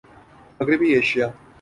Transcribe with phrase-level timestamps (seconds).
[0.59, 1.27] مغربی ایشیا